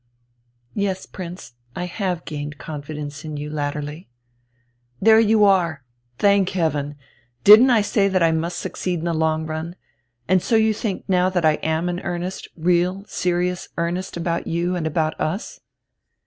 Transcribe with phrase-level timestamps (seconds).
[0.73, 1.53] "Yes, Prince.
[1.75, 4.09] I have gained confidence in you latterly."
[4.99, 5.83] "There you are!
[6.17, 6.95] Thank heaven!
[7.43, 9.75] Didn't I say that I must succeed in the long run?
[10.27, 14.75] And so you think now that I am in earnest, real, serious earnest about you
[14.75, 15.59] and about us?"